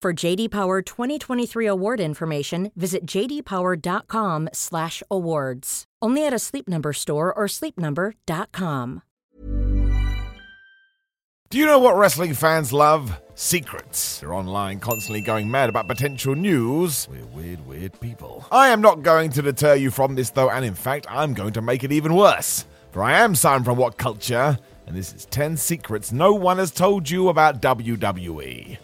For 0.00 0.12
JD 0.12 0.52
Power 0.52 0.80
2023 0.80 1.66
award 1.66 1.98
information, 1.98 2.70
visit 2.76 3.04
jdpower.com/awards. 3.04 5.84
Only 6.00 6.24
at 6.24 6.32
a 6.32 6.38
Sleep 6.38 6.68
Number 6.68 6.92
store 6.92 7.34
or 7.34 7.46
sleepnumber.com. 7.46 9.02
Do 11.50 11.58
you 11.58 11.66
know 11.66 11.80
what 11.80 11.96
wrestling 11.96 12.34
fans 12.34 12.72
love? 12.72 13.20
Secrets. 13.34 14.20
They're 14.20 14.32
online 14.32 14.78
constantly 14.78 15.20
going 15.20 15.50
mad 15.50 15.68
about 15.68 15.88
potential 15.88 16.36
news. 16.36 17.08
We're 17.10 17.24
weird, 17.24 17.66
weird 17.66 17.98
people. 17.98 18.46
I 18.52 18.68
am 18.68 18.80
not 18.80 19.02
going 19.02 19.30
to 19.30 19.42
deter 19.42 19.74
you 19.74 19.90
from 19.90 20.14
this 20.14 20.30
though, 20.30 20.50
and 20.50 20.64
in 20.64 20.74
fact, 20.74 21.08
I'm 21.10 21.34
going 21.34 21.54
to 21.54 21.60
make 21.60 21.82
it 21.82 21.90
even 21.90 22.14
worse. 22.14 22.66
For 22.92 23.02
I 23.02 23.14
am 23.14 23.34
Simon 23.34 23.64
from 23.64 23.78
What 23.78 23.98
Culture, 23.98 24.56
and 24.86 24.96
this 24.96 25.12
is 25.12 25.24
10 25.24 25.56
secrets 25.56 26.12
no 26.12 26.34
one 26.34 26.58
has 26.58 26.70
told 26.70 27.10
you 27.10 27.30
about 27.30 27.60
WWE. 27.60 28.78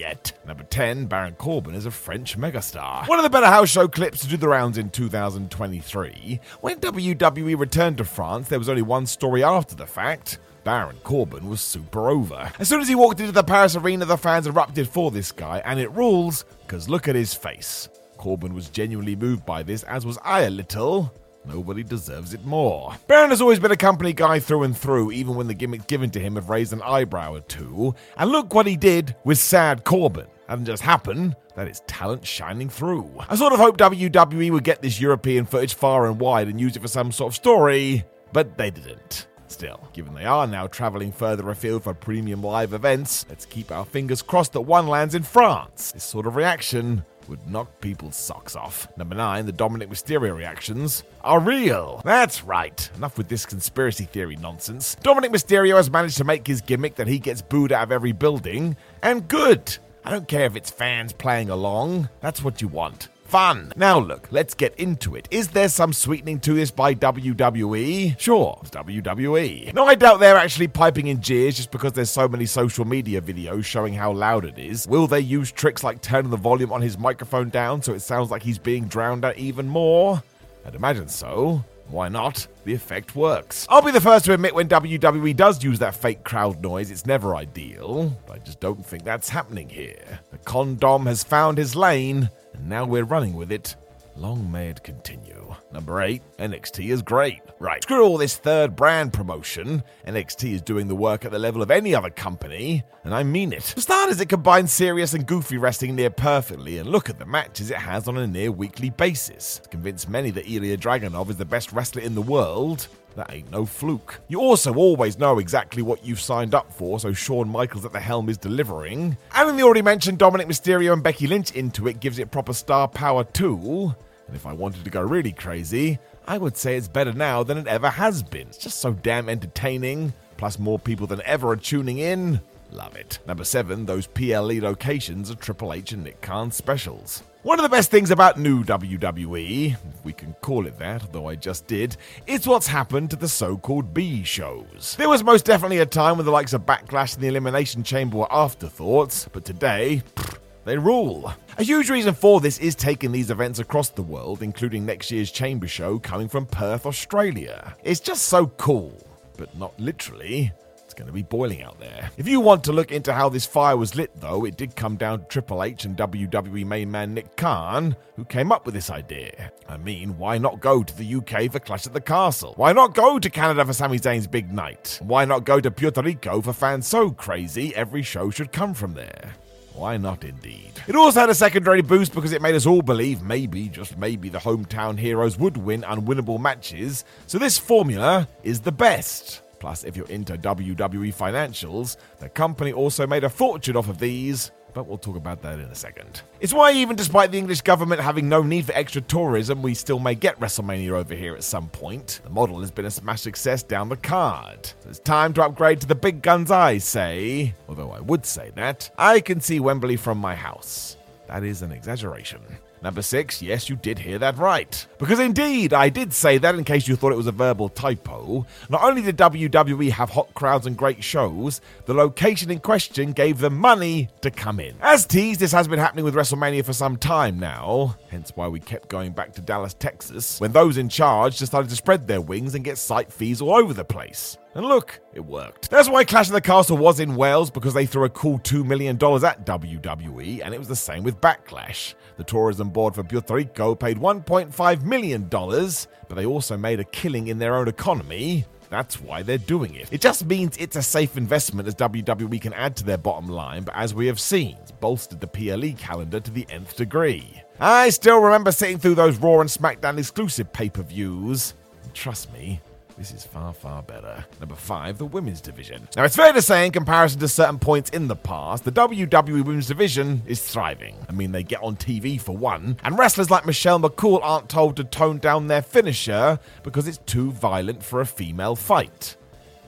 Yet. 0.00 0.32
Number 0.46 0.62
10, 0.62 1.08
Baron 1.08 1.34
Corbin 1.34 1.74
is 1.74 1.84
a 1.84 1.90
French 1.90 2.38
megastar. 2.38 3.06
One 3.06 3.18
of 3.18 3.22
the 3.22 3.28
better 3.28 3.48
house 3.48 3.68
show 3.68 3.86
clips 3.86 4.20
to 4.20 4.28
do 4.28 4.38
the 4.38 4.48
rounds 4.48 4.78
in 4.78 4.88
2023. 4.88 6.40
When 6.62 6.80
WWE 6.80 7.58
returned 7.58 7.98
to 7.98 8.04
France, 8.06 8.48
there 8.48 8.58
was 8.58 8.70
only 8.70 8.80
one 8.80 9.04
story 9.04 9.44
after 9.44 9.74
the 9.74 9.86
fact. 9.86 10.38
Baron 10.64 10.96
Corbin 11.04 11.50
was 11.50 11.60
super 11.60 12.08
over. 12.08 12.50
As 12.58 12.66
soon 12.66 12.80
as 12.80 12.88
he 12.88 12.94
walked 12.94 13.20
into 13.20 13.32
the 13.32 13.44
Paris 13.44 13.76
arena, 13.76 14.06
the 14.06 14.16
fans 14.16 14.46
erupted 14.46 14.88
for 14.88 15.10
this 15.10 15.32
guy, 15.32 15.60
and 15.66 15.78
it 15.78 15.92
rules, 15.92 16.46
because 16.62 16.88
look 16.88 17.06
at 17.06 17.14
his 17.14 17.34
face. 17.34 17.90
Corbin 18.16 18.54
was 18.54 18.70
genuinely 18.70 19.16
moved 19.16 19.44
by 19.44 19.62
this, 19.62 19.82
as 19.82 20.06
was 20.06 20.16
I 20.24 20.44
a 20.44 20.50
little. 20.50 21.12
Nobody 21.44 21.82
deserves 21.82 22.34
it 22.34 22.44
more. 22.44 22.94
Baron 23.06 23.30
has 23.30 23.40
always 23.40 23.58
been 23.58 23.72
a 23.72 23.76
company 23.76 24.12
guy 24.12 24.38
through 24.38 24.62
and 24.64 24.76
through, 24.76 25.12
even 25.12 25.34
when 25.34 25.46
the 25.46 25.54
gimmicks 25.54 25.86
given 25.86 26.10
to 26.10 26.20
him 26.20 26.34
have 26.34 26.50
raised 26.50 26.72
an 26.72 26.82
eyebrow 26.82 27.34
or 27.34 27.40
two. 27.40 27.94
And 28.16 28.30
look 28.30 28.54
what 28.54 28.66
he 28.66 28.76
did 28.76 29.16
with 29.24 29.38
Sad 29.38 29.84
Corbin. 29.84 30.26
Hadn't 30.48 30.66
just 30.66 30.82
happened, 30.82 31.36
that 31.54 31.68
is 31.68 31.80
talent 31.86 32.26
shining 32.26 32.68
through. 32.68 33.08
I 33.28 33.36
sort 33.36 33.52
of 33.52 33.58
hope 33.58 33.78
WWE 33.78 34.50
would 34.50 34.64
get 34.64 34.82
this 34.82 35.00
European 35.00 35.46
footage 35.46 35.74
far 35.74 36.06
and 36.06 36.18
wide 36.20 36.48
and 36.48 36.60
use 36.60 36.76
it 36.76 36.82
for 36.82 36.88
some 36.88 37.12
sort 37.12 37.32
of 37.32 37.36
story, 37.36 38.04
but 38.32 38.58
they 38.58 38.70
didn't. 38.70 39.28
Still, 39.46 39.80
given 39.92 40.14
they 40.14 40.24
are 40.24 40.46
now 40.46 40.68
travelling 40.68 41.10
further 41.10 41.50
afield 41.50 41.82
for 41.82 41.92
premium 41.92 42.42
live 42.42 42.72
events, 42.72 43.26
let's 43.28 43.46
keep 43.46 43.72
our 43.72 43.84
fingers 43.84 44.22
crossed 44.22 44.52
that 44.52 44.60
one 44.60 44.86
lands 44.86 45.14
in 45.14 45.24
France. 45.24 45.90
This 45.92 46.04
sort 46.04 46.26
of 46.26 46.36
reaction 46.36 47.04
would 47.28 47.50
knock 47.50 47.80
people's 47.80 48.16
socks 48.16 48.56
off. 48.56 48.88
Number 48.96 49.14
9, 49.14 49.46
the 49.46 49.52
Dominik 49.52 49.88
Mysterio 49.88 50.36
reactions 50.36 51.02
are 51.22 51.40
real. 51.40 52.00
That's 52.04 52.42
right. 52.44 52.90
Enough 52.96 53.18
with 53.18 53.28
this 53.28 53.46
conspiracy 53.46 54.04
theory 54.04 54.36
nonsense. 54.36 54.96
Dominik 55.02 55.30
Mysterio 55.30 55.76
has 55.76 55.90
managed 55.90 56.16
to 56.18 56.24
make 56.24 56.46
his 56.46 56.60
gimmick 56.60 56.96
that 56.96 57.06
he 57.06 57.18
gets 57.18 57.42
booed 57.42 57.72
out 57.72 57.84
of 57.84 57.92
every 57.92 58.12
building, 58.12 58.76
and 59.02 59.28
good. 59.28 59.76
I 60.04 60.10
don't 60.10 60.28
care 60.28 60.46
if 60.46 60.56
it's 60.56 60.70
fans 60.70 61.12
playing 61.12 61.50
along, 61.50 62.08
that's 62.20 62.42
what 62.42 62.62
you 62.62 62.68
want 62.68 63.08
fun. 63.30 63.72
Now, 63.76 64.00
look, 64.00 64.26
let's 64.32 64.54
get 64.54 64.74
into 64.74 65.14
it. 65.14 65.28
Is 65.30 65.48
there 65.48 65.68
some 65.68 65.92
sweetening 65.92 66.40
to 66.40 66.52
this 66.52 66.72
by 66.72 66.96
WWE? 66.96 68.18
Sure, 68.18 68.58
it's 68.60 68.70
WWE. 68.70 69.72
No, 69.72 69.86
I 69.86 69.94
doubt 69.94 70.18
they're 70.18 70.36
actually 70.36 70.66
piping 70.66 71.06
in 71.06 71.22
jeers 71.22 71.56
just 71.56 71.70
because 71.70 71.92
there's 71.92 72.10
so 72.10 72.26
many 72.26 72.44
social 72.44 72.84
media 72.84 73.20
videos 73.20 73.64
showing 73.64 73.94
how 73.94 74.10
loud 74.10 74.44
it 74.44 74.58
is. 74.58 74.86
Will 74.88 75.06
they 75.06 75.20
use 75.20 75.52
tricks 75.52 75.84
like 75.84 76.02
turning 76.02 76.32
the 76.32 76.36
volume 76.36 76.72
on 76.72 76.82
his 76.82 76.98
microphone 76.98 77.50
down 77.50 77.82
so 77.82 77.94
it 77.94 78.00
sounds 78.00 78.32
like 78.32 78.42
he's 78.42 78.58
being 78.58 78.86
drowned 78.86 79.24
out 79.24 79.38
even 79.38 79.68
more? 79.68 80.20
I'd 80.66 80.74
imagine 80.74 81.08
so. 81.08 81.64
Why 81.90 82.08
not? 82.08 82.46
The 82.64 82.74
effect 82.74 83.16
works. 83.16 83.66
I'll 83.68 83.82
be 83.82 83.90
the 83.90 84.00
first 84.00 84.24
to 84.26 84.32
admit 84.32 84.54
when 84.54 84.68
WWE 84.68 85.34
does 85.34 85.62
use 85.64 85.80
that 85.80 85.94
fake 85.94 86.22
crowd 86.22 86.62
noise, 86.62 86.90
it's 86.90 87.04
never 87.04 87.34
ideal. 87.34 88.16
But 88.26 88.36
I 88.36 88.38
just 88.38 88.60
don't 88.60 88.84
think 88.84 89.04
that's 89.04 89.28
happening 89.28 89.68
here. 89.68 90.20
The 90.30 90.38
condom 90.38 91.06
has 91.06 91.24
found 91.24 91.58
his 91.58 91.74
lane, 91.74 92.30
and 92.54 92.68
now 92.68 92.84
we're 92.84 93.04
running 93.04 93.34
with 93.34 93.50
it. 93.50 93.74
Long 94.20 94.52
may 94.52 94.68
it 94.68 94.82
continue. 94.82 95.56
Number 95.72 96.02
8, 96.02 96.20
NXT 96.38 96.90
is 96.90 97.00
great. 97.00 97.40
Right, 97.58 97.82
screw 97.82 98.04
all 98.04 98.18
this 98.18 98.36
third 98.36 98.76
brand 98.76 99.14
promotion. 99.14 99.82
NXT 100.06 100.52
is 100.52 100.60
doing 100.60 100.88
the 100.88 100.94
work 100.94 101.24
at 101.24 101.30
the 101.30 101.38
level 101.38 101.62
of 101.62 101.70
any 101.70 101.94
other 101.94 102.10
company, 102.10 102.84
and 103.02 103.14
I 103.14 103.22
mean 103.22 103.54
it. 103.54 103.62
For 103.62 103.80
starters, 103.80 104.20
it 104.20 104.28
combines 104.28 104.72
serious 104.72 105.14
and 105.14 105.26
goofy 105.26 105.56
wrestling 105.56 105.96
near 105.96 106.10
perfectly, 106.10 106.76
and 106.76 106.90
look 106.90 107.08
at 107.08 107.18
the 107.18 107.24
matches 107.24 107.70
it 107.70 107.78
has 107.78 108.08
on 108.08 108.18
a 108.18 108.26
near 108.26 108.52
weekly 108.52 108.90
basis. 108.90 109.56
It's 109.60 109.68
convinced 109.68 110.10
many 110.10 110.30
that 110.32 110.46
Ilya 110.46 110.76
Dragunov 110.76 111.30
is 111.30 111.36
the 111.36 111.46
best 111.46 111.72
wrestler 111.72 112.02
in 112.02 112.14
the 112.14 112.20
world. 112.20 112.88
That 113.16 113.32
ain't 113.32 113.50
no 113.50 113.64
fluke. 113.64 114.20
You 114.28 114.40
also 114.40 114.74
always 114.74 115.18
know 115.18 115.38
exactly 115.38 115.82
what 115.82 116.04
you've 116.04 116.20
signed 116.20 116.54
up 116.54 116.70
for, 116.70 117.00
so 117.00 117.14
Shawn 117.14 117.48
Michaels 117.48 117.86
at 117.86 117.92
the 117.92 118.00
helm 118.00 118.28
is 118.28 118.36
delivering. 118.36 119.16
And 119.34 119.48
in 119.48 119.56
the 119.56 119.62
already 119.62 119.80
mentioned 119.80 120.18
Dominik 120.18 120.44
Mysterio 120.44 120.92
and 120.92 121.02
Becky 121.02 121.26
Lynch 121.26 121.52
into 121.52 121.88
it 121.88 122.00
gives 122.00 122.18
it 122.18 122.30
proper 122.30 122.52
star 122.52 122.86
power 122.86 123.24
too. 123.24 123.94
And 124.30 124.36
if 124.36 124.46
I 124.46 124.52
wanted 124.52 124.84
to 124.84 124.90
go 124.90 125.02
really 125.02 125.32
crazy, 125.32 125.98
I 126.24 126.38
would 126.38 126.56
say 126.56 126.76
it's 126.76 126.86
better 126.86 127.12
now 127.12 127.42
than 127.42 127.58
it 127.58 127.66
ever 127.66 127.90
has 127.90 128.22
been. 128.22 128.46
It's 128.46 128.58
just 128.58 128.78
so 128.78 128.92
damn 128.92 129.28
entertaining, 129.28 130.12
plus 130.36 130.56
more 130.56 130.78
people 130.78 131.08
than 131.08 131.20
ever 131.24 131.48
are 131.48 131.56
tuning 131.56 131.98
in. 131.98 132.40
Love 132.70 132.94
it. 132.94 133.18
Number 133.26 133.42
7, 133.42 133.86
those 133.86 134.06
PLE 134.06 134.60
locations 134.60 135.32
are 135.32 135.34
Triple 135.34 135.72
H 135.72 135.90
and 135.90 136.04
Nick 136.04 136.20
Khan 136.20 136.52
specials. 136.52 137.24
One 137.42 137.58
of 137.58 137.64
the 137.64 137.68
best 137.70 137.90
things 137.90 138.12
about 138.12 138.38
new 138.38 138.62
WWE, 138.62 139.72
if 139.72 140.04
we 140.04 140.12
can 140.12 140.34
call 140.34 140.68
it 140.68 140.78
that, 140.78 141.12
though 141.12 141.26
I 141.26 141.34
just 141.34 141.66
did, 141.66 141.96
is 142.28 142.46
what's 142.46 142.68
happened 142.68 143.10
to 143.10 143.16
the 143.16 143.28
so 143.28 143.56
called 143.56 143.92
B 143.92 144.22
shows. 144.22 144.94
There 144.96 145.08
was 145.08 145.24
most 145.24 145.44
definitely 145.44 145.78
a 145.78 145.86
time 145.86 146.18
when 146.18 146.26
the 146.26 146.30
likes 146.30 146.52
of 146.52 146.66
Backlash 146.66 147.14
and 147.14 147.24
the 147.24 147.28
Elimination 147.28 147.82
Chamber 147.82 148.18
were 148.18 148.32
afterthoughts, 148.32 149.28
but 149.32 149.44
today, 149.44 150.04
pfft, 150.14 150.38
they 150.64 150.76
rule. 150.76 151.32
A 151.58 151.62
huge 151.62 151.90
reason 151.90 152.14
for 152.14 152.40
this 152.40 152.58
is 152.58 152.74
taking 152.74 153.12
these 153.12 153.30
events 153.30 153.58
across 153.58 153.88
the 153.88 154.02
world, 154.02 154.42
including 154.42 154.84
next 154.84 155.10
year's 155.10 155.30
Chamber 155.30 155.68
Show 155.68 155.98
coming 155.98 156.28
from 156.28 156.46
Perth, 156.46 156.86
Australia. 156.86 157.74
It's 157.82 158.00
just 158.00 158.24
so 158.24 158.46
cool, 158.46 158.94
but 159.36 159.56
not 159.56 159.78
literally. 159.78 160.52
It's 160.84 160.94
going 160.94 161.06
to 161.06 161.12
be 161.12 161.22
boiling 161.22 161.62
out 161.62 161.78
there. 161.78 162.10
If 162.16 162.26
you 162.26 162.40
want 162.40 162.64
to 162.64 162.72
look 162.72 162.90
into 162.90 163.12
how 163.12 163.28
this 163.28 163.46
fire 163.46 163.76
was 163.76 163.94
lit, 163.94 164.10
though, 164.16 164.44
it 164.44 164.56
did 164.56 164.74
come 164.74 164.96
down 164.96 165.20
to 165.20 165.24
Triple 165.26 165.62
H 165.62 165.84
and 165.84 165.96
WWE 165.96 166.66
main 166.66 166.90
man 166.90 167.14
Nick 167.14 167.36
Khan, 167.36 167.94
who 168.16 168.24
came 168.24 168.50
up 168.50 168.66
with 168.66 168.74
this 168.74 168.90
idea. 168.90 169.52
I 169.68 169.76
mean, 169.76 170.18
why 170.18 170.38
not 170.38 170.60
go 170.60 170.82
to 170.82 170.96
the 170.96 171.14
UK 171.14 171.52
for 171.52 171.60
Clash 171.60 171.86
at 171.86 171.92
the 171.92 172.00
Castle? 172.00 172.54
Why 172.56 172.72
not 172.72 172.94
go 172.94 173.20
to 173.20 173.30
Canada 173.30 173.64
for 173.64 173.72
Sami 173.72 174.00
Zayn's 174.00 174.26
big 174.26 174.52
night? 174.52 174.98
Why 175.00 175.24
not 175.24 175.44
go 175.44 175.60
to 175.60 175.70
Puerto 175.70 176.02
Rico 176.02 176.40
for 176.40 176.52
fans 176.52 176.88
so 176.88 177.10
crazy 177.10 177.72
every 177.76 178.02
show 178.02 178.28
should 178.28 178.50
come 178.50 178.74
from 178.74 178.94
there? 178.94 179.36
Why 179.80 179.96
not, 179.96 180.24
indeed? 180.24 180.72
It 180.88 180.94
also 180.94 181.20
had 181.20 181.30
a 181.30 181.34
secondary 181.34 181.80
boost 181.80 182.14
because 182.14 182.32
it 182.32 182.42
made 182.42 182.54
us 182.54 182.66
all 182.66 182.82
believe 182.82 183.22
maybe, 183.22 183.70
just 183.70 183.96
maybe, 183.96 184.28
the 184.28 184.38
hometown 184.38 184.98
heroes 184.98 185.38
would 185.38 185.56
win 185.56 185.80
unwinnable 185.84 186.38
matches, 186.38 187.06
so 187.26 187.38
this 187.38 187.56
formula 187.56 188.28
is 188.42 188.60
the 188.60 188.72
best. 188.72 189.40
Plus, 189.58 189.84
if 189.84 189.96
you're 189.96 190.06
into 190.08 190.36
WWE 190.36 191.14
financials, 191.14 191.96
the 192.18 192.28
company 192.28 192.74
also 192.74 193.06
made 193.06 193.24
a 193.24 193.30
fortune 193.30 193.74
off 193.74 193.88
of 193.88 193.98
these 193.98 194.50
but 194.74 194.86
we'll 194.86 194.98
talk 194.98 195.16
about 195.16 195.42
that 195.42 195.60
in 195.60 195.66
a 195.66 195.74
second. 195.74 196.22
It's 196.40 196.52
why, 196.52 196.72
even 196.72 196.96
despite 196.96 197.30
the 197.30 197.38
English 197.38 197.62
government 197.62 198.00
having 198.00 198.28
no 198.28 198.42
need 198.42 198.66
for 198.66 198.72
extra 198.72 199.00
tourism, 199.02 199.62
we 199.62 199.74
still 199.74 199.98
may 199.98 200.14
get 200.14 200.38
WrestleMania 200.40 200.92
over 200.92 201.14
here 201.14 201.34
at 201.34 201.44
some 201.44 201.68
point. 201.68 202.20
The 202.24 202.30
model 202.30 202.60
has 202.60 202.70
been 202.70 202.86
a 202.86 202.90
smash 202.90 203.20
success 203.20 203.62
down 203.62 203.88
the 203.88 203.96
card. 203.96 204.66
So 204.66 204.88
it's 204.88 204.98
time 204.98 205.32
to 205.34 205.42
upgrade 205.42 205.80
to 205.82 205.86
the 205.86 205.94
big 205.94 206.22
guns, 206.22 206.50
I 206.50 206.78
say. 206.78 207.54
Although 207.68 207.90
I 207.90 208.00
would 208.00 208.26
say 208.26 208.50
that, 208.56 208.90
I 208.98 209.20
can 209.20 209.40
see 209.40 209.60
Wembley 209.60 209.96
from 209.96 210.18
my 210.18 210.34
house. 210.34 210.96
That 211.26 211.44
is 211.44 211.62
an 211.62 211.72
exaggeration. 211.72 212.40
Number 212.82 213.02
six, 213.02 213.42
yes, 213.42 213.68
you 213.68 213.76
did 213.76 213.98
hear 213.98 214.18
that 214.18 214.38
right. 214.38 214.86
Because 214.98 215.18
indeed, 215.18 215.74
I 215.74 215.90
did 215.90 216.14
say 216.14 216.38
that 216.38 216.54
in 216.54 216.64
case 216.64 216.88
you 216.88 216.96
thought 216.96 217.12
it 217.12 217.16
was 217.16 217.26
a 217.26 217.32
verbal 217.32 217.68
typo. 217.68 218.46
Not 218.70 218.82
only 218.82 219.02
did 219.02 219.18
WWE 219.18 219.90
have 219.90 220.08
hot 220.08 220.32
crowds 220.34 220.66
and 220.66 220.76
great 220.76 221.04
shows, 221.04 221.60
the 221.84 221.92
location 221.92 222.50
in 222.50 222.60
question 222.60 223.12
gave 223.12 223.38
them 223.38 223.58
money 223.58 224.08
to 224.22 224.30
come 224.30 224.60
in. 224.60 224.76
As 224.80 225.04
teased, 225.04 225.40
this 225.40 225.52
has 225.52 225.68
been 225.68 225.78
happening 225.78 226.04
with 226.04 226.14
WrestleMania 226.14 226.64
for 226.64 226.72
some 226.72 226.96
time 226.96 227.38
now, 227.38 227.96
hence 228.08 228.32
why 228.34 228.48
we 228.48 228.60
kept 228.60 228.88
going 228.88 229.12
back 229.12 229.34
to 229.34 229.42
Dallas, 229.42 229.74
Texas, 229.74 230.40
when 230.40 230.52
those 230.52 230.78
in 230.78 230.88
charge 230.88 231.38
decided 231.38 231.68
to 231.68 231.76
spread 231.76 232.06
their 232.06 232.20
wings 232.20 232.54
and 232.54 232.64
get 232.64 232.78
site 232.78 233.12
fees 233.12 233.42
all 233.42 233.54
over 233.54 233.74
the 233.74 233.84
place. 233.84 234.38
And 234.54 234.66
look, 234.66 235.00
it 235.14 235.24
worked. 235.24 235.70
That's 235.70 235.88
why 235.88 236.04
Clash 236.04 236.26
of 236.26 236.32
the 236.32 236.40
Castle 236.40 236.76
was 236.76 236.98
in 236.98 237.14
Wales, 237.14 237.50
because 237.50 237.72
they 237.72 237.86
threw 237.86 238.04
a 238.04 238.10
cool 238.10 238.38
$2 238.40 238.64
million 238.64 238.96
at 238.96 239.46
WWE, 239.46 240.40
and 240.44 240.52
it 240.52 240.58
was 240.58 240.68
the 240.68 240.76
same 240.76 241.04
with 241.04 241.20
Backlash. 241.20 241.94
The 242.16 242.24
tourism 242.24 242.70
board 242.70 242.94
for 242.94 243.04
Puerto 243.04 243.34
Rico 243.34 243.74
paid 243.74 243.98
$1.5 243.98 244.82
million, 244.82 245.28
but 245.28 246.14
they 246.16 246.26
also 246.26 246.56
made 246.56 246.80
a 246.80 246.84
killing 246.84 247.28
in 247.28 247.38
their 247.38 247.54
own 247.54 247.68
economy. 247.68 248.44
That's 248.70 249.00
why 249.00 249.22
they're 249.22 249.38
doing 249.38 249.74
it. 249.74 249.92
It 249.92 250.00
just 250.00 250.24
means 250.26 250.56
it's 250.56 250.76
a 250.76 250.82
safe 250.82 251.16
investment 251.16 251.66
as 251.66 251.74
WWE 251.74 252.40
can 252.40 252.52
add 252.52 252.76
to 252.76 252.84
their 252.84 252.98
bottom 252.98 253.28
line, 253.28 253.64
but 253.64 253.74
as 253.76 253.94
we 253.94 254.06
have 254.06 254.20
seen, 254.20 254.56
it's 254.60 254.70
bolstered 254.70 255.20
the 255.20 255.26
PLE 255.26 255.74
calendar 255.76 256.20
to 256.20 256.30
the 256.30 256.46
nth 256.50 256.76
degree. 256.76 257.42
I 257.58 257.90
still 257.90 258.20
remember 258.20 258.52
sitting 258.52 258.78
through 258.78 258.94
those 258.94 259.16
Raw 259.18 259.40
and 259.40 259.50
SmackDown 259.50 259.98
exclusive 259.98 260.52
pay 260.52 260.70
per 260.70 260.82
views. 260.82 261.54
Trust 261.94 262.32
me, 262.32 262.60
this 263.00 263.12
is 263.12 263.24
far, 263.24 263.54
far 263.54 263.82
better. 263.82 264.26
Number 264.40 264.54
five, 264.54 264.98
the 264.98 265.06
women's 265.06 265.40
division. 265.40 265.88
Now, 265.96 266.04
it's 266.04 266.16
fair 266.16 266.34
to 266.34 266.42
say, 266.42 266.66
in 266.66 266.72
comparison 266.72 267.18
to 267.20 267.28
certain 267.28 267.58
points 267.58 267.88
in 267.88 268.08
the 268.08 268.14
past, 268.14 268.64
the 268.64 268.72
WWE 268.72 269.42
women's 269.42 269.68
division 269.68 270.20
is 270.26 270.46
thriving. 270.46 270.94
I 271.08 271.12
mean, 271.12 271.32
they 271.32 271.42
get 271.42 271.62
on 271.62 271.76
TV 271.76 272.20
for 272.20 272.36
one, 272.36 272.76
and 272.84 272.98
wrestlers 272.98 273.30
like 273.30 273.46
Michelle 273.46 273.80
McCool 273.80 274.20
aren't 274.22 274.50
told 274.50 274.76
to 274.76 274.84
tone 274.84 275.16
down 275.16 275.46
their 275.46 275.62
finisher 275.62 276.38
because 276.62 276.86
it's 276.86 276.98
too 276.98 277.32
violent 277.32 277.82
for 277.82 278.02
a 278.02 278.06
female 278.06 278.54
fight. 278.54 279.16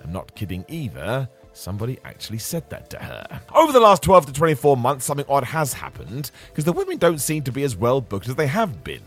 I'm 0.05 0.13
not 0.13 0.35
kidding 0.35 0.67
either. 0.69 1.27
Somebody 1.55 1.99
actually 2.05 2.39
said 2.39 2.69
that 2.69 2.91
to 2.91 2.99
her. 2.99 3.41
Over 3.55 3.73
the 3.73 3.81
last 3.81 4.03
12 4.03 4.27
to 4.27 4.33
24 4.35 4.77
months, 4.77 5.07
something 5.07 5.27
odd 5.27 5.45
has 5.45 5.73
happened 5.73 6.31
because 6.49 6.67
the 6.67 6.73
women 6.73 6.99
don't 6.99 7.19
seem 7.19 7.45
to 7.45 7.53
be 7.53 7.63
as 7.63 7.77
well 7.77 8.03
booked 8.03 8.29
as 8.29 8.35
they 8.35 8.47
have 8.47 8.85
been. 8.85 9.03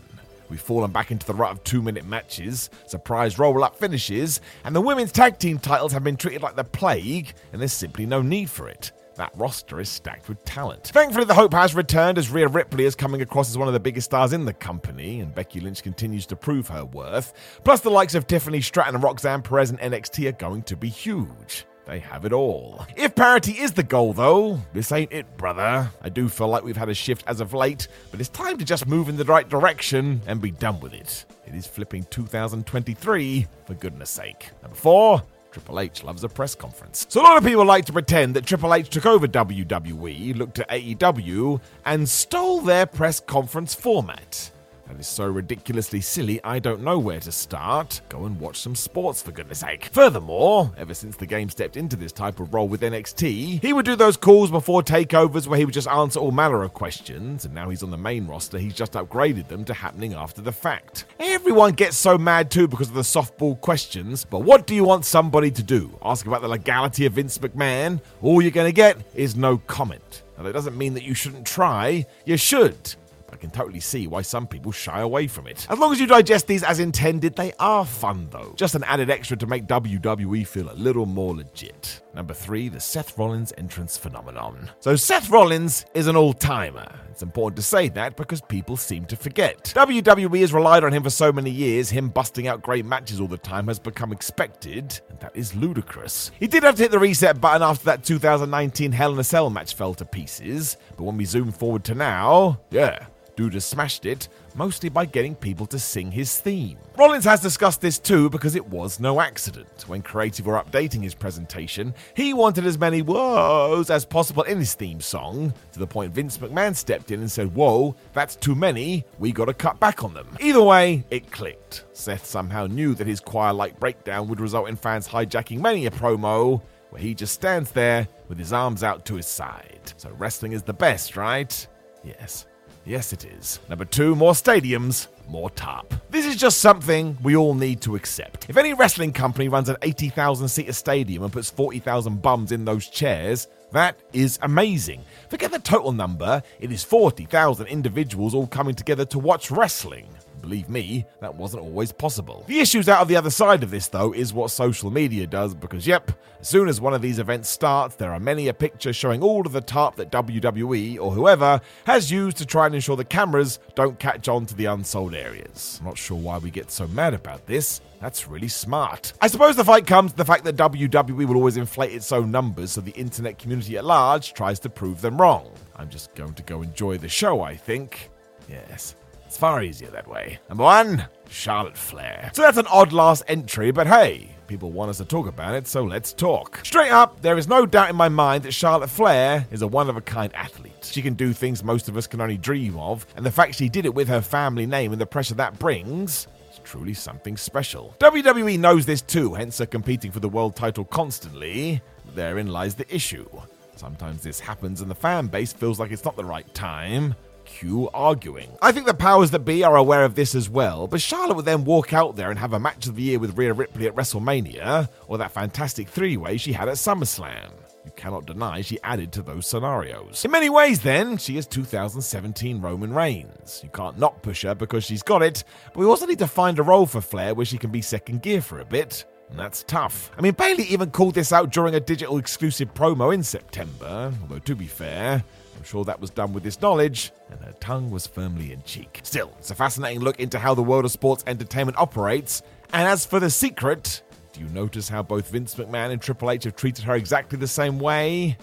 We've 0.48 0.60
fallen 0.60 0.92
back 0.92 1.10
into 1.10 1.26
the 1.26 1.34
rut 1.34 1.52
of 1.52 1.64
two 1.64 1.82
minute 1.82 2.06
matches, 2.06 2.70
surprise 2.86 3.38
roll 3.38 3.64
up 3.64 3.76
finishes, 3.76 4.40
and 4.64 4.74
the 4.74 4.80
women's 4.80 5.12
tag 5.12 5.38
team 5.38 5.58
titles 5.58 5.92
have 5.92 6.04
been 6.04 6.16
treated 6.16 6.42
like 6.42 6.56
the 6.56 6.64
plague, 6.64 7.34
and 7.52 7.60
there's 7.60 7.72
simply 7.72 8.06
no 8.06 8.22
need 8.22 8.50
for 8.50 8.68
it. 8.68 8.92
That 9.16 9.32
roster 9.34 9.80
is 9.80 9.88
stacked 9.88 10.28
with 10.28 10.44
talent. 10.44 10.88
Thankfully, 10.88 11.24
the 11.24 11.34
hope 11.34 11.54
has 11.54 11.74
returned 11.74 12.18
as 12.18 12.30
Rhea 12.30 12.48
Ripley 12.48 12.84
is 12.84 12.94
coming 12.94 13.22
across 13.22 13.48
as 13.48 13.56
one 13.56 13.66
of 13.66 13.72
the 13.72 13.80
biggest 13.80 14.04
stars 14.06 14.34
in 14.34 14.44
the 14.44 14.52
company, 14.52 15.20
and 15.20 15.34
Becky 15.34 15.58
Lynch 15.58 15.82
continues 15.82 16.26
to 16.26 16.36
prove 16.36 16.68
her 16.68 16.84
worth. 16.84 17.32
Plus, 17.64 17.80
the 17.80 17.90
likes 17.90 18.14
of 18.14 18.26
Tiffany 18.26 18.60
Stratton 18.60 18.94
and 18.94 19.02
Roxanne 19.02 19.40
Perez 19.40 19.70
in 19.70 19.78
NXT 19.78 20.28
are 20.28 20.32
going 20.32 20.62
to 20.64 20.76
be 20.76 20.90
huge. 20.90 21.64
They 21.86 22.00
have 22.00 22.24
it 22.24 22.32
all. 22.32 22.84
If 22.96 23.14
parity 23.14 23.52
is 23.52 23.72
the 23.72 23.84
goal, 23.84 24.12
though, 24.12 24.60
this 24.72 24.90
ain't 24.90 25.12
it, 25.12 25.36
brother. 25.36 25.88
I 26.02 26.08
do 26.08 26.28
feel 26.28 26.48
like 26.48 26.64
we've 26.64 26.76
had 26.76 26.88
a 26.88 26.94
shift 26.94 27.22
as 27.28 27.40
of 27.40 27.54
late, 27.54 27.86
but 28.10 28.18
it's 28.18 28.28
time 28.28 28.58
to 28.58 28.64
just 28.64 28.88
move 28.88 29.08
in 29.08 29.16
the 29.16 29.24
right 29.24 29.48
direction 29.48 30.20
and 30.26 30.40
be 30.40 30.50
done 30.50 30.80
with 30.80 30.92
it. 30.92 31.24
It 31.46 31.54
is 31.54 31.66
flipping 31.66 32.04
2023, 32.10 33.46
for 33.66 33.74
goodness 33.74 34.10
sake. 34.10 34.50
Number 34.62 34.76
four, 34.76 35.22
Triple 35.52 35.78
H 35.78 36.02
loves 36.02 36.24
a 36.24 36.28
press 36.28 36.56
conference. 36.56 37.06
So 37.08 37.20
a 37.20 37.22
lot 37.22 37.38
of 37.38 37.44
people 37.44 37.64
like 37.64 37.84
to 37.86 37.92
pretend 37.92 38.34
that 38.34 38.44
Triple 38.46 38.74
H 38.74 38.90
took 38.90 39.06
over 39.06 39.28
WWE, 39.28 40.36
looked 40.36 40.58
at 40.58 40.68
AEW, 40.68 41.60
and 41.84 42.08
stole 42.08 42.60
their 42.62 42.84
press 42.84 43.20
conference 43.20 43.74
format. 43.76 44.50
That 44.88 45.00
is 45.00 45.08
so 45.08 45.26
ridiculously 45.26 46.00
silly, 46.00 46.40
I 46.44 46.60
don't 46.60 46.82
know 46.82 46.98
where 46.98 47.18
to 47.20 47.32
start. 47.32 48.00
Go 48.08 48.24
and 48.24 48.38
watch 48.38 48.60
some 48.60 48.76
sports, 48.76 49.20
for 49.20 49.32
goodness 49.32 49.60
sake. 49.60 49.86
Furthermore, 49.86 50.72
ever 50.78 50.94
since 50.94 51.16
the 51.16 51.26
game 51.26 51.50
stepped 51.50 51.76
into 51.76 51.96
this 51.96 52.12
type 52.12 52.38
of 52.38 52.54
role 52.54 52.68
with 52.68 52.82
NXT, 52.82 53.62
he 53.62 53.72
would 53.72 53.84
do 53.84 53.96
those 53.96 54.16
calls 54.16 54.50
before 54.50 54.82
takeovers 54.82 55.48
where 55.48 55.58
he 55.58 55.64
would 55.64 55.74
just 55.74 55.88
answer 55.88 56.20
all 56.20 56.30
manner 56.30 56.62
of 56.62 56.72
questions, 56.72 57.44
and 57.44 57.54
now 57.54 57.68
he's 57.68 57.82
on 57.82 57.90
the 57.90 57.96
main 57.96 58.26
roster, 58.26 58.58
he's 58.58 58.74
just 58.74 58.92
upgraded 58.92 59.48
them 59.48 59.64
to 59.64 59.74
happening 59.74 60.14
after 60.14 60.40
the 60.40 60.52
fact. 60.52 61.06
Everyone 61.18 61.72
gets 61.72 61.96
so 61.96 62.16
mad 62.16 62.50
too 62.50 62.68
because 62.68 62.88
of 62.88 62.94
the 62.94 63.02
softball 63.02 63.60
questions, 63.60 64.24
but 64.24 64.40
what 64.40 64.66
do 64.66 64.74
you 64.74 64.84
want 64.84 65.04
somebody 65.04 65.50
to 65.50 65.62
do? 65.62 65.98
Ask 66.02 66.26
about 66.26 66.42
the 66.42 66.48
legality 66.48 67.06
of 67.06 67.14
Vince 67.14 67.38
McMahon? 67.38 68.00
All 68.22 68.40
you're 68.40 68.52
to 68.52 68.72
get 68.72 68.98
is 69.14 69.36
no 69.36 69.58
comment. 69.58 70.22
Now, 70.36 70.44
that 70.44 70.52
doesn't 70.52 70.76
mean 70.76 70.94
that 70.94 71.02
you 71.02 71.14
shouldn't 71.14 71.46
try, 71.46 72.06
you 72.24 72.36
should. 72.36 72.94
I 73.36 73.38
can 73.38 73.50
totally 73.50 73.80
see 73.80 74.06
why 74.06 74.22
some 74.22 74.46
people 74.46 74.72
shy 74.72 75.00
away 75.00 75.26
from 75.26 75.46
it. 75.46 75.66
As 75.68 75.78
long 75.78 75.92
as 75.92 76.00
you 76.00 76.06
digest 76.06 76.46
these 76.46 76.62
as 76.62 76.80
intended, 76.80 77.36
they 77.36 77.52
are 77.58 77.84
fun 77.84 78.28
though. 78.30 78.54
Just 78.56 78.74
an 78.74 78.82
added 78.84 79.10
extra 79.10 79.36
to 79.36 79.46
make 79.46 79.66
WWE 79.66 80.46
feel 80.46 80.70
a 80.70 80.72
little 80.72 81.04
more 81.04 81.36
legit. 81.36 82.00
Number 82.14 82.32
three, 82.32 82.70
the 82.70 82.80
Seth 82.80 83.18
Rollins 83.18 83.52
entrance 83.58 83.98
phenomenon. 83.98 84.70
So, 84.80 84.96
Seth 84.96 85.28
Rollins 85.28 85.84
is 85.92 86.06
an 86.06 86.16
all 86.16 86.32
timer. 86.32 86.90
It's 87.10 87.22
important 87.22 87.56
to 87.56 87.62
say 87.62 87.90
that 87.90 88.16
because 88.16 88.40
people 88.40 88.78
seem 88.78 89.04
to 89.04 89.16
forget. 89.16 89.64
WWE 89.76 90.40
has 90.40 90.54
relied 90.54 90.82
on 90.82 90.94
him 90.94 91.02
for 91.02 91.10
so 91.10 91.30
many 91.30 91.50
years, 91.50 91.90
him 91.90 92.08
busting 92.08 92.48
out 92.48 92.62
great 92.62 92.86
matches 92.86 93.20
all 93.20 93.28
the 93.28 93.36
time 93.36 93.66
has 93.66 93.78
become 93.78 94.12
expected, 94.12 94.98
and 95.10 95.20
that 95.20 95.36
is 95.36 95.54
ludicrous. 95.54 96.30
He 96.40 96.46
did 96.46 96.62
have 96.62 96.76
to 96.76 96.84
hit 96.84 96.90
the 96.90 96.98
reset 96.98 97.38
button 97.38 97.60
after 97.60 97.84
that 97.84 98.02
2019 98.02 98.92
Hell 98.92 99.12
in 99.12 99.18
a 99.18 99.24
Cell 99.24 99.50
match 99.50 99.74
fell 99.74 99.92
to 99.92 100.06
pieces, 100.06 100.78
but 100.96 101.04
when 101.04 101.18
we 101.18 101.26
zoom 101.26 101.52
forward 101.52 101.84
to 101.84 101.94
now, 101.94 102.60
yeah, 102.70 103.06
Dude 103.36 103.52
has 103.52 103.66
smashed 103.66 104.06
it, 104.06 104.28
mostly 104.54 104.88
by 104.88 105.04
getting 105.04 105.34
people 105.34 105.66
to 105.66 105.78
sing 105.78 106.10
his 106.10 106.38
theme. 106.38 106.78
Rollins 106.96 107.26
has 107.26 107.40
discussed 107.40 107.82
this 107.82 107.98
too 107.98 108.30
because 108.30 108.54
it 108.54 108.66
was 108.66 108.98
no 108.98 109.20
accident. 109.20 109.84
When 109.86 110.00
creative 110.00 110.46
were 110.46 110.58
updating 110.58 111.02
his 111.02 111.14
presentation, 111.14 111.94
he 112.14 112.32
wanted 112.32 112.64
as 112.64 112.78
many 112.78 113.02
whoas 113.02 113.90
as 113.90 114.06
possible 114.06 114.42
in 114.44 114.58
his 114.58 114.72
theme 114.72 115.02
song, 115.02 115.52
to 115.72 115.78
the 115.78 115.86
point 115.86 116.14
Vince 116.14 116.38
McMahon 116.38 116.74
stepped 116.74 117.10
in 117.10 117.20
and 117.20 117.30
said, 117.30 117.54
Whoa, 117.54 117.94
that's 118.14 118.36
too 118.36 118.54
many, 118.54 119.04
we 119.18 119.32
gotta 119.32 119.52
cut 119.52 119.78
back 119.78 120.02
on 120.02 120.14
them. 120.14 120.28
Either 120.40 120.62
way, 120.62 121.04
it 121.10 121.30
clicked. 121.30 121.84
Seth 121.92 122.24
somehow 122.24 122.66
knew 122.66 122.94
that 122.94 123.06
his 123.06 123.20
choir 123.20 123.52
like 123.52 123.78
breakdown 123.78 124.28
would 124.28 124.40
result 124.40 124.70
in 124.70 124.76
fans 124.76 125.06
hijacking 125.06 125.60
many 125.60 125.84
a 125.84 125.90
promo, 125.90 126.62
where 126.88 127.02
he 127.02 127.14
just 127.14 127.34
stands 127.34 127.70
there 127.72 128.08
with 128.28 128.38
his 128.38 128.54
arms 128.54 128.82
out 128.82 129.04
to 129.04 129.16
his 129.16 129.26
side. 129.26 129.92
So 129.98 130.10
wrestling 130.16 130.52
is 130.52 130.62
the 130.62 130.72
best, 130.72 131.18
right? 131.18 131.66
Yes. 132.02 132.46
Yes, 132.86 133.12
it 133.12 133.24
is. 133.24 133.58
Number 133.68 133.84
two, 133.84 134.14
more 134.14 134.32
stadiums, 134.32 135.08
more 135.28 135.50
top. 135.50 135.92
This 136.08 136.24
is 136.24 136.36
just 136.36 136.58
something 136.58 137.18
we 137.20 137.34
all 137.34 137.54
need 137.54 137.80
to 137.80 137.96
accept. 137.96 138.48
If 138.48 138.56
any 138.56 138.74
wrestling 138.74 139.12
company 139.12 139.48
runs 139.48 139.68
an 139.68 139.76
80,000 139.82 140.46
seater 140.46 140.72
stadium 140.72 141.24
and 141.24 141.32
puts 141.32 141.50
40,000 141.50 142.22
bums 142.22 142.52
in 142.52 142.64
those 142.64 142.88
chairs, 142.88 143.48
that 143.72 143.98
is 144.12 144.38
amazing. 144.42 145.04
Forget 145.28 145.50
the 145.50 145.58
total 145.58 145.90
number, 145.90 146.40
it 146.60 146.70
is 146.70 146.84
40,000 146.84 147.66
individuals 147.66 148.34
all 148.34 148.46
coming 148.46 148.76
together 148.76 149.04
to 149.06 149.18
watch 149.18 149.50
wrestling. 149.50 150.06
Believe 150.46 150.68
me, 150.68 151.04
that 151.20 151.34
wasn't 151.34 151.64
always 151.64 151.90
possible. 151.90 152.44
The 152.46 152.60
issues 152.60 152.88
out 152.88 153.00
of 153.00 153.08
the 153.08 153.16
other 153.16 153.30
side 153.30 153.64
of 153.64 153.72
this, 153.72 153.88
though, 153.88 154.12
is 154.12 154.32
what 154.32 154.52
social 154.52 154.92
media 154.92 155.26
does, 155.26 155.56
because, 155.56 155.88
yep, 155.88 156.12
as 156.40 156.46
soon 156.46 156.68
as 156.68 156.80
one 156.80 156.94
of 156.94 157.02
these 157.02 157.18
events 157.18 157.48
starts, 157.48 157.96
there 157.96 158.12
are 158.12 158.20
many 158.20 158.46
a 158.46 158.54
picture 158.54 158.92
showing 158.92 159.24
all 159.24 159.44
of 159.44 159.52
the 159.52 159.60
tarp 159.60 159.96
that 159.96 160.12
WWE 160.12 161.00
or 161.00 161.10
whoever 161.10 161.60
has 161.84 162.12
used 162.12 162.36
to 162.36 162.46
try 162.46 162.66
and 162.66 162.76
ensure 162.76 162.94
the 162.94 163.04
cameras 163.04 163.58
don't 163.74 163.98
catch 163.98 164.28
on 164.28 164.46
to 164.46 164.54
the 164.54 164.66
unsold 164.66 165.16
areas. 165.16 165.78
I'm 165.80 165.86
not 165.88 165.98
sure 165.98 166.16
why 166.16 166.38
we 166.38 166.52
get 166.52 166.70
so 166.70 166.86
mad 166.86 167.12
about 167.12 167.44
this. 167.46 167.80
That's 168.00 168.28
really 168.28 168.46
smart. 168.46 169.14
I 169.20 169.26
suppose 169.26 169.56
the 169.56 169.64
fight 169.64 169.88
comes 169.88 170.12
to 170.12 170.16
the 170.16 170.24
fact 170.24 170.44
that 170.44 170.54
WWE 170.54 171.26
will 171.26 171.34
always 171.34 171.56
inflate 171.56 171.90
its 171.90 172.12
own 172.12 172.30
numbers, 172.30 172.70
so 172.70 172.80
the 172.82 172.92
internet 172.92 173.40
community 173.40 173.76
at 173.78 173.84
large 173.84 174.32
tries 174.32 174.60
to 174.60 174.70
prove 174.70 175.00
them 175.00 175.20
wrong. 175.20 175.50
I'm 175.74 175.90
just 175.90 176.14
going 176.14 176.34
to 176.34 176.44
go 176.44 176.62
enjoy 176.62 176.98
the 176.98 177.08
show, 177.08 177.40
I 177.40 177.56
think. 177.56 178.10
Yes. 178.48 178.94
It's 179.26 179.36
far 179.36 179.62
easier 179.62 179.90
that 179.90 180.08
way. 180.08 180.38
Number 180.48 180.64
one, 180.64 181.04
Charlotte 181.28 181.76
Flair. 181.76 182.30
So 182.32 182.42
that's 182.42 182.58
an 182.58 182.66
odd 182.68 182.92
last 182.92 183.24
entry, 183.26 183.70
but 183.72 183.86
hey, 183.86 184.30
people 184.46 184.70
want 184.70 184.90
us 184.90 184.98
to 184.98 185.04
talk 185.04 185.26
about 185.26 185.54
it, 185.54 185.66
so 185.66 185.82
let's 185.82 186.12
talk. 186.12 186.60
Straight 186.64 186.92
up, 186.92 187.20
there 187.22 187.36
is 187.36 187.48
no 187.48 187.66
doubt 187.66 187.90
in 187.90 187.96
my 187.96 188.08
mind 188.08 188.44
that 188.44 188.52
Charlotte 188.52 188.88
Flair 188.88 189.46
is 189.50 189.62
a 189.62 189.66
one 189.66 189.90
of 189.90 189.96
a 189.96 190.00
kind 190.00 190.34
athlete. 190.34 190.84
She 190.84 191.02
can 191.02 191.14
do 191.14 191.32
things 191.32 191.64
most 191.64 191.88
of 191.88 191.96
us 191.96 192.06
can 192.06 192.20
only 192.20 192.38
dream 192.38 192.78
of, 192.78 193.04
and 193.16 193.26
the 193.26 193.30
fact 193.32 193.56
she 193.56 193.68
did 193.68 193.84
it 193.84 193.94
with 193.94 194.08
her 194.08 194.20
family 194.22 194.64
name 194.64 194.92
and 194.92 195.00
the 195.00 195.06
pressure 195.06 195.34
that 195.34 195.58
brings 195.58 196.28
is 196.50 196.60
truly 196.62 196.94
something 196.94 197.36
special. 197.36 197.96
WWE 197.98 198.58
knows 198.58 198.86
this 198.86 199.02
too, 199.02 199.34
hence 199.34 199.60
are 199.60 199.66
competing 199.66 200.12
for 200.12 200.20
the 200.20 200.28
world 200.28 200.54
title 200.54 200.84
constantly. 200.84 201.82
Therein 202.14 202.46
lies 202.46 202.76
the 202.76 202.94
issue. 202.94 203.28
Sometimes 203.74 204.22
this 204.22 204.40
happens 204.40 204.80
and 204.80 204.90
the 204.90 204.94
fan 204.94 205.26
base 205.26 205.52
feels 205.52 205.78
like 205.78 205.90
it's 205.90 206.04
not 206.04 206.16
the 206.16 206.24
right 206.24 206.52
time. 206.54 207.14
Cue 207.46 207.88
arguing. 207.94 208.50
I 208.60 208.72
think 208.72 208.86
the 208.86 208.94
powers 208.94 209.30
that 209.30 209.40
be 209.40 209.64
are 209.64 209.76
aware 209.76 210.04
of 210.04 210.14
this 210.14 210.34
as 210.34 210.50
well, 210.50 210.86
but 210.86 211.00
Charlotte 211.00 211.36
would 211.36 211.44
then 211.44 211.64
walk 211.64 211.92
out 211.92 212.16
there 212.16 212.30
and 212.30 212.38
have 212.38 212.52
a 212.52 212.60
match 212.60 212.86
of 212.86 212.96
the 212.96 213.02
year 213.02 213.18
with 213.18 213.38
Rhea 213.38 213.54
Ripley 213.54 213.86
at 213.86 213.94
WrestleMania, 213.94 214.88
or 215.08 215.18
that 215.18 215.32
fantastic 215.32 215.88
three 215.88 216.16
way 216.16 216.36
she 216.36 216.52
had 216.52 216.68
at 216.68 216.74
SummerSlam. 216.74 217.50
You 217.86 217.92
cannot 217.94 218.26
deny 218.26 218.62
she 218.62 218.80
added 218.82 219.12
to 219.12 219.22
those 219.22 219.46
scenarios. 219.46 220.24
In 220.24 220.32
many 220.32 220.50
ways, 220.50 220.80
then, 220.80 221.16
she 221.18 221.36
is 221.36 221.46
2017 221.46 222.60
Roman 222.60 222.92
Reigns. 222.92 223.60
You 223.62 223.70
can't 223.70 223.96
not 223.96 224.22
push 224.22 224.42
her 224.42 224.56
because 224.56 224.84
she's 224.84 225.04
got 225.04 225.22
it, 225.22 225.44
but 225.72 225.78
we 225.78 225.86
also 225.86 226.04
need 226.06 226.18
to 226.18 226.26
find 226.26 226.58
a 226.58 226.64
role 226.64 226.86
for 226.86 227.00
Flair 227.00 227.34
where 227.34 227.46
she 227.46 227.58
can 227.58 227.70
be 227.70 227.80
second 227.80 228.22
gear 228.22 228.42
for 228.42 228.58
a 228.58 228.64
bit. 228.64 229.04
That's 229.32 229.64
tough. 229.64 230.10
I 230.16 230.20
mean, 230.20 230.34
Bayley 230.34 230.64
even 230.64 230.90
called 230.90 231.14
this 231.14 231.32
out 231.32 231.50
during 231.50 231.74
a 231.74 231.80
digital 231.80 232.18
exclusive 232.18 232.72
promo 232.74 233.12
in 233.12 233.22
September, 233.22 234.12
although 234.22 234.38
to 234.38 234.54
be 234.54 234.66
fair, 234.66 235.22
I'm 235.56 235.64
sure 235.64 235.84
that 235.84 236.00
was 236.00 236.10
done 236.10 236.32
with 236.32 236.42
this 236.42 236.60
knowledge, 236.60 237.12
and 237.30 237.40
her 237.40 237.52
tongue 237.60 237.90
was 237.90 238.06
firmly 238.06 238.52
in 238.52 238.62
cheek. 238.62 239.00
Still, 239.02 239.32
it's 239.38 239.50
a 239.50 239.54
fascinating 239.54 240.00
look 240.00 240.20
into 240.20 240.38
how 240.38 240.54
the 240.54 240.62
world 240.62 240.84
of 240.84 240.92
sports 240.92 241.24
entertainment 241.26 241.78
operates, 241.78 242.42
and 242.72 242.86
as 242.88 243.04
for 243.04 243.20
the 243.20 243.30
secret, 243.30 244.02
do 244.32 244.40
you 244.40 244.48
notice 244.48 244.88
how 244.88 245.02
both 245.02 245.30
Vince 245.30 245.54
McMahon 245.54 245.90
and 245.90 246.00
Triple 246.00 246.30
H 246.30 246.44
have 246.44 246.56
treated 246.56 246.84
her 246.84 246.94
exactly 246.94 247.38
the 247.38 247.48
same 247.48 247.78
way? 247.78 248.36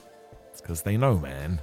It's 0.51 0.61
because 0.61 0.81
they 0.81 0.97
know, 0.97 1.17
man. 1.17 1.61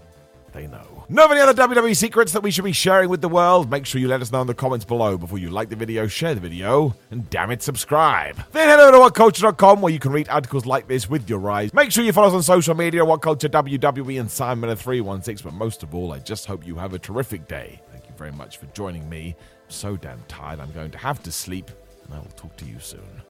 They 0.53 0.67
know. 0.67 1.05
Know 1.09 1.25
of 1.25 1.31
any 1.31 1.41
other 1.41 1.55
WWE 1.55 1.97
secrets 1.97 2.33
that 2.33 2.43
we 2.43 2.51
should 2.51 2.65
be 2.65 2.73
sharing 2.73 3.09
with 3.09 3.21
the 3.21 3.29
world? 3.29 3.71
Make 3.71 3.87
sure 3.87 4.01
you 4.01 4.09
let 4.09 4.21
us 4.21 4.33
know 4.33 4.41
in 4.41 4.47
the 4.47 4.55
comments 4.55 4.85
below 4.85 5.17
before 5.17 5.39
you 5.39 5.51
like 5.51 5.69
the 5.69 5.77
video, 5.77 6.07
share 6.07 6.35
the 6.35 6.41
video, 6.41 6.95
and 7.11 7.29
damn 7.31 7.51
it, 7.51 7.63
subscribe. 7.63 8.37
Then 8.53 8.69
head 8.69 8.81
over 8.81 8.93
to 8.93 8.99
whatculture.com 8.99 9.81
where 9.81 9.93
you 9.93 9.99
can 9.99 10.13
read 10.13 10.29
articles 10.29 10.67
like 10.67 10.89
this 10.89 11.09
with 11.09 11.29
your 11.29 11.51
eyes. 11.51 11.73
Make 11.75 11.93
sure 11.93 12.05
you 12.05 12.13
follow 12.13 12.29
us 12.29 12.35
on 12.35 12.43
social 12.43 12.75
media, 12.75 13.03
WhatCulture 13.03 13.49
WWE 13.49 14.21
and 14.21 14.31
Simon 14.31 14.75
316. 14.75 15.45
But 15.45 15.57
most 15.57 15.83
of 15.83 15.95
all, 15.95 16.13
I 16.13 16.19
just 16.19 16.47
hope 16.47 16.67
you 16.67 16.75
have 16.77 16.95
a 16.95 16.99
terrific 16.99 17.49
day. 17.49 17.81
Thank 17.93 18.07
you 18.07 18.15
very 18.17 18.33
much 18.33 18.59
for 18.59 18.67
joining 18.67 19.09
me. 19.09 19.37
I'm 19.39 19.71
so 19.71 19.97
damn 19.97 20.23
tired, 20.29 20.61
I'm 20.61 20.73
going 20.73 20.91
to 20.91 20.99
have 20.99 21.23
to 21.25 21.33
sleep, 21.33 21.71
and 22.05 22.15
I 22.15 22.19
will 22.19 22.27
talk 22.37 22.57
to 22.57 22.65
you 22.65 22.79
soon. 22.79 23.30